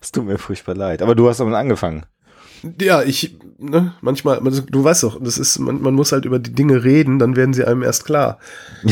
[0.00, 1.02] Es tut mir furchtbar leid.
[1.02, 2.04] Aber du hast damit angefangen.
[2.80, 6.52] Ja, ich, ne, manchmal, du weißt doch, das ist, man, man muss halt über die
[6.52, 8.38] Dinge reden, dann werden sie einem erst klar.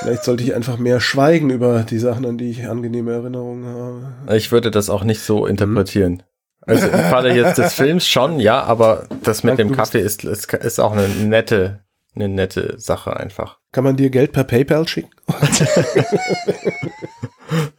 [0.00, 4.36] Vielleicht sollte ich einfach mehr schweigen über die Sachen, an die ich angenehme Erinnerungen habe.
[4.36, 6.22] Ich würde das auch nicht so interpretieren.
[6.62, 10.52] Also im Falle jetzt des Films schon, ja, aber das mit dem Kaffee ist, ist,
[10.52, 11.80] ist auch eine nette
[12.16, 13.58] eine nette Sache einfach.
[13.72, 15.10] Kann man dir Geld per PayPal schicken?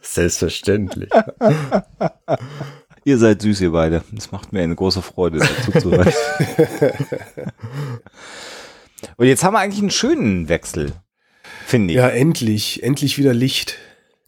[0.00, 1.10] Selbstverständlich.
[3.04, 4.02] ihr seid süß, ihr beide.
[4.16, 6.12] Es macht mir eine große Freude, dazu zu hören.
[9.16, 10.92] Und jetzt haben wir eigentlich einen schönen Wechsel,
[11.68, 11.98] finde ich.
[11.98, 12.82] Ja, endlich.
[12.82, 13.76] Endlich wieder Licht.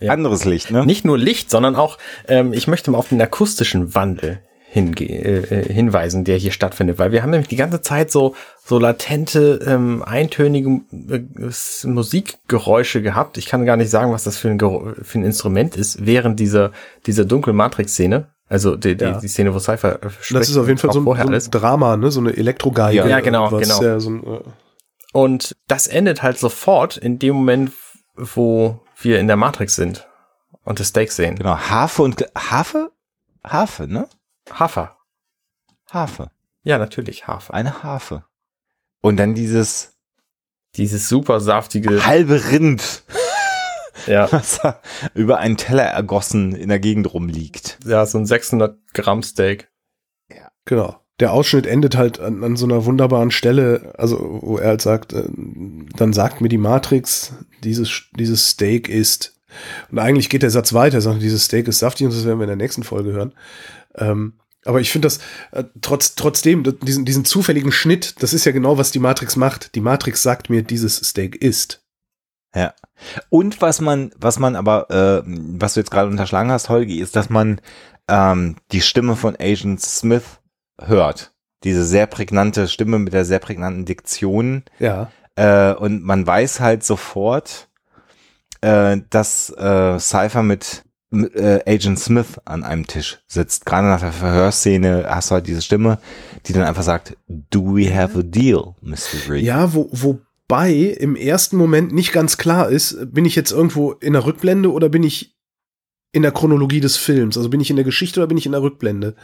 [0.01, 0.13] Ja.
[0.13, 0.87] Anderes Licht, ne?
[0.87, 5.39] Nicht nur Licht, sondern auch, ähm, ich möchte mal auf den akustischen Wandel hinge äh,
[5.41, 9.61] äh, hinweisen, der hier stattfindet, weil wir haben nämlich die ganze Zeit so so latente
[9.67, 13.37] ähm, eintönige äh, Musikgeräusche gehabt.
[13.37, 16.71] Ich kann gar nicht sagen, was das für ein, für ein Instrument ist während dieser
[17.07, 18.29] dieser dunklen Matrix-Szene.
[18.49, 19.19] Also die, die, ja.
[19.21, 20.41] die Szene, wo Cypher spricht.
[20.41, 22.11] Das ist auf jeden Fall so ein, so ein Drama, ne?
[22.11, 22.97] So eine Elektrogeige.
[22.97, 23.83] Ja, ja genau, genau.
[23.83, 24.39] Ja so ein, äh
[25.13, 27.73] und das endet halt sofort in dem Moment,
[28.15, 30.09] wo wir in der Matrix sind
[30.65, 31.37] und das Steak sehen.
[31.37, 32.93] Genau, Harfe und Harfe?
[33.43, 34.09] Harfe, ne?
[34.51, 34.97] Hafer.
[35.91, 36.31] Hafer.
[36.63, 37.55] Ja, natürlich, Hafer.
[37.55, 38.27] Eine Hafer.
[39.01, 40.01] Und dann dieses
[40.77, 43.03] dieses super saftige halbe Rind.
[44.07, 44.31] ja.
[44.31, 44.61] Was
[45.15, 47.79] über einen Teller ergossen in der Gegend rumliegt.
[47.85, 49.71] Ja, so ein 600 Gramm Steak.
[50.29, 50.51] Ja.
[50.65, 51.01] Genau.
[51.21, 55.13] Der Ausschnitt endet halt an, an so einer wunderbaren Stelle, also wo er halt sagt,
[55.13, 55.25] äh,
[55.97, 59.39] dann sagt mir die Matrix, dieses, dieses Steak ist.
[59.91, 62.45] Und eigentlich geht der Satz weiter, sagt, dieses Steak ist saftig und das werden wir
[62.45, 63.35] in der nächsten Folge hören.
[63.97, 65.19] Ähm, aber ich finde das
[65.53, 69.75] äh, trotz, trotzdem, diesen, diesen zufälligen Schnitt, das ist ja genau, was die Matrix macht.
[69.75, 71.83] Die Matrix sagt mir, dieses Steak ist.
[72.55, 72.75] Ja.
[73.29, 77.17] Und was man, was man aber, äh, was du jetzt gerade unterschlagen hast, Holgi, ist,
[77.17, 77.61] dass man
[78.09, 80.40] ähm, die Stimme von Agent Smith
[80.87, 81.33] hört.
[81.65, 84.65] Diese sehr prägnante Stimme mit der sehr prägnanten Diktion.
[84.79, 85.11] Ja.
[85.37, 87.69] Äh, und man weiß halt sofort,
[88.61, 93.67] äh, dass äh, Cypher mit äh, Agent Smith an einem Tisch sitzt.
[93.67, 95.99] Gerade nach der Verhörszene hast du halt diese Stimme,
[96.47, 99.27] die dann einfach sagt, do we have a deal, Mr.
[99.27, 99.45] Green?
[99.45, 104.13] Ja, wo, wobei im ersten Moment nicht ganz klar ist, bin ich jetzt irgendwo in
[104.13, 105.37] der Rückblende oder bin ich
[106.13, 107.37] in der Chronologie des Films?
[107.37, 109.15] Also bin ich in der Geschichte oder bin ich in der Rückblende?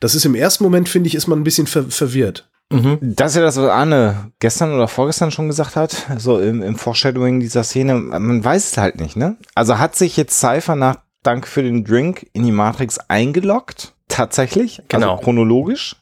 [0.00, 2.48] Das ist im ersten Moment, finde ich, ist man ein bisschen ver verwirrt.
[2.72, 2.98] Mhm.
[3.00, 6.76] Das ist ja das, was Arne gestern oder vorgestern schon gesagt hat, so im, im
[6.76, 7.94] Foreshadowing dieser Szene.
[7.94, 9.36] Man weiß es halt nicht, ne?
[9.54, 13.94] Also hat sich jetzt Cypher nach Danke für den Drink in die Matrix eingeloggt?
[14.08, 14.78] Tatsächlich?
[14.78, 15.12] Also genau.
[15.12, 15.96] Also chronologisch?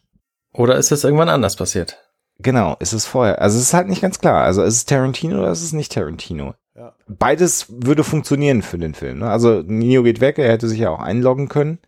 [0.53, 1.99] Oder ist es irgendwann anders passiert?
[2.39, 3.41] Genau, ist es vorher.
[3.41, 4.45] Also es ist halt nicht ganz klar.
[4.45, 6.55] Also ist es Tarantino oder ist es nicht Tarantino?
[6.77, 6.95] Ja.
[7.07, 9.21] Beides würde funktionieren für den Film.
[9.21, 9.31] Ne?
[9.31, 11.79] Also Neo geht weg, er hätte sich ja auch einloggen können.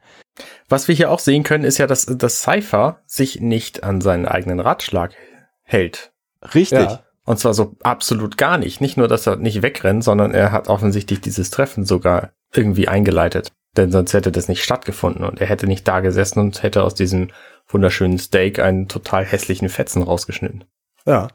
[0.68, 4.26] Was wir hier auch sehen können, ist ja, dass das Cypher sich nicht an seinen
[4.26, 5.14] eigenen Ratschlag
[5.62, 6.12] hält.
[6.54, 6.78] Richtig.
[6.78, 7.02] Ja.
[7.24, 8.80] Und zwar so absolut gar nicht.
[8.80, 13.50] Nicht nur, dass er nicht wegrennt, sondern er hat offensichtlich dieses Treffen sogar irgendwie eingeleitet.
[13.76, 16.94] Denn sonst hätte das nicht stattgefunden und er hätte nicht da gesessen und hätte aus
[16.94, 17.28] diesem
[17.66, 20.64] wunderschönen Steak einen total hässlichen Fetzen rausgeschnitten.
[21.04, 21.28] Ja.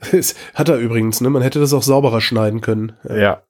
[0.54, 1.30] Hat er übrigens, ne?
[1.30, 2.96] Man hätte das auch sauberer schneiden können.
[3.08, 3.42] Ja.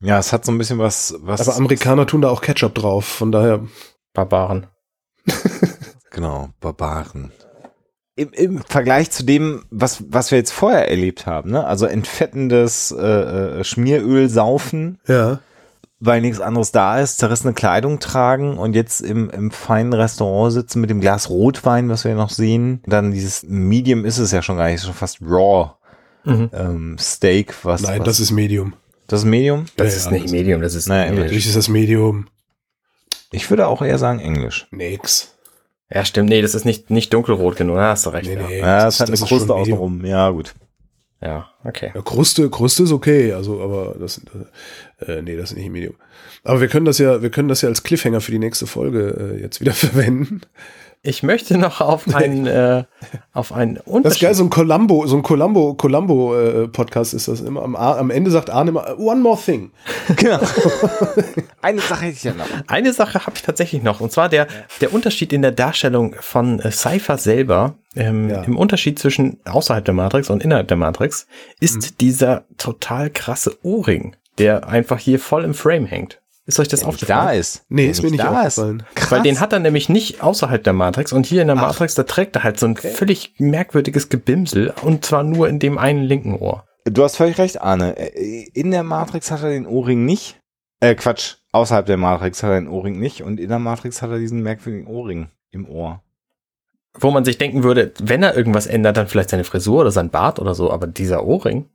[0.00, 1.48] Ja, es hat so ein bisschen was, was.
[1.48, 3.66] Aber Amerikaner tun da auch Ketchup drauf, von daher.
[4.12, 4.66] Barbaren.
[6.10, 7.32] genau, Barbaren.
[8.14, 11.66] Im, Im, Vergleich zu dem, was, was wir jetzt vorher erlebt haben, ne?
[11.66, 14.98] Also entfettendes äh, äh Schmieröl saufen.
[15.06, 15.40] Ja
[15.98, 20.80] weil nichts anderes da ist, zerrissene Kleidung tragen und jetzt im, im feinen Restaurant sitzen
[20.80, 22.82] mit dem Glas Rotwein, was wir noch sehen.
[22.86, 25.72] Dann dieses Medium ist es ja schon gar nicht, schon fast Raw
[26.24, 26.50] mhm.
[26.52, 27.54] ähm, Steak.
[27.64, 28.74] Was, Nein, was, das ist Medium.
[29.06, 29.66] Das ist Medium?
[29.76, 31.24] Das ja, ist ja, nicht Medium, das ist naja, Englisch.
[31.24, 32.26] Natürlich ist das Medium.
[33.32, 34.66] Ich würde auch eher sagen Englisch.
[34.70, 35.32] Nix.
[35.90, 36.28] Ja, stimmt.
[36.28, 37.76] Nee, das ist nicht, nicht dunkelrot genug.
[37.76, 38.28] Da hast du recht.
[38.28, 40.04] Nee, nee, ja, das, das hat eine Kruste außenrum.
[40.04, 40.54] Ja, gut.
[41.22, 41.92] Ja, okay.
[41.94, 44.20] Ja, Kruste, Kruste ist okay, also, aber das,
[45.00, 45.94] äh, nee, das ist nicht Medium.
[46.44, 49.34] Aber wir können das ja, wir können das ja als Cliffhanger für die nächste Folge
[49.36, 50.42] äh, jetzt wieder verwenden.
[51.06, 52.82] Ich möchte noch auf einen, äh,
[53.32, 54.04] auf einen Unterschied.
[54.04, 57.62] Das ist geil, so ein Columbo, so ein Columbo, Columbo äh, Podcast ist das immer.
[57.62, 59.70] Am, am Ende sagt Arne immer, one more thing.
[60.16, 60.40] Genau.
[61.62, 62.46] Eine Sache hätte ich ja noch.
[62.66, 64.00] Eine Sache habe ich tatsächlich noch.
[64.00, 64.48] Und zwar der,
[64.80, 68.42] der Unterschied in der Darstellung von äh, Cypher selber, ähm, ja.
[68.42, 71.28] im Unterschied zwischen außerhalb der Matrix und innerhalb der Matrix,
[71.60, 71.96] ist mhm.
[72.00, 76.20] dieser total krasse Ohrring, der einfach hier voll im Frame hängt.
[76.46, 77.26] Ist euch das der aufgefallen?
[77.26, 77.64] Da ist.
[77.68, 78.84] Nee, ist mir nicht da aufgefallen.
[78.94, 79.10] Krass.
[79.10, 81.62] Weil den hat er nämlich nicht außerhalb der Matrix und hier in der Ach.
[81.62, 82.90] Matrix, da trägt er halt so ein okay.
[82.90, 86.64] völlig merkwürdiges Gebimsel und zwar nur in dem einen linken Ohr.
[86.84, 87.96] Du hast völlig recht, Arne.
[87.98, 90.40] Äh, in der Matrix hat er den Ohrring nicht.
[90.78, 91.36] Äh, Quatsch.
[91.50, 94.42] Außerhalb der Matrix hat er den Ohrring nicht und in der Matrix hat er diesen
[94.42, 96.02] merkwürdigen Ohrring im Ohr.
[96.94, 100.10] Wo man sich denken würde, wenn er irgendwas ändert, dann vielleicht seine Frisur oder sein
[100.10, 101.68] Bart oder so, aber dieser Ohrring.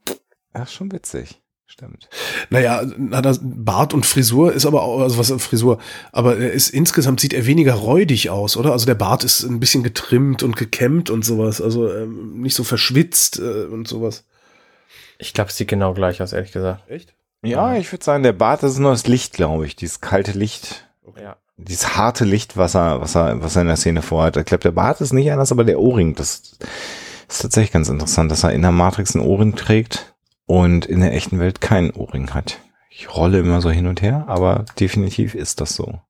[0.53, 1.40] Ach, schon witzig.
[1.71, 2.09] Stimmt.
[2.49, 5.77] Naja, hat er Bart und Frisur ist aber auch, also was Frisur,
[6.11, 8.73] aber er ist insgesamt sieht er weniger räudig aus, oder?
[8.73, 12.65] Also der Bart ist ein bisschen getrimmt und gekämmt und sowas, also ähm, nicht so
[12.65, 14.25] verschwitzt äh, und sowas.
[15.17, 16.89] Ich glaube, es sieht genau gleich aus, ehrlich gesagt.
[16.89, 17.13] Echt?
[17.41, 20.33] Ja, ich würde sagen, der Bart das ist nur das Licht, glaube ich, dieses kalte
[20.33, 20.89] Licht.
[21.05, 21.23] Okay.
[21.23, 21.37] Ja.
[21.55, 24.35] Dieses harte Licht, was er, was er, was er in der Szene vorhat.
[24.35, 26.41] Ich glaube, der Bart ist nicht anders, aber der Ohrring, das
[27.29, 30.10] ist tatsächlich ganz interessant, dass er in der Matrix einen Ohrring trägt
[30.51, 32.59] und in der echten Welt keinen Ohrring hat.
[32.89, 36.01] Ich rolle immer so hin und her, aber definitiv ist das so.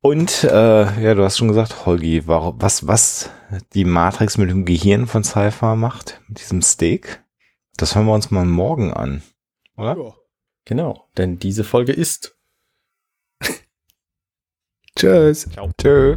[0.00, 3.28] Und äh, ja, du hast schon gesagt, Holgi, was, was
[3.74, 7.22] die Matrix mit dem Gehirn von Cypher macht, mit diesem Steak,
[7.76, 9.22] das hören wir uns mal morgen an,
[9.76, 9.94] oder?
[9.94, 10.14] Ja.
[10.64, 12.38] Genau, denn diese Folge ist.
[14.96, 15.50] Tschüss.
[15.50, 15.70] Ciao.
[15.78, 16.16] Tschö.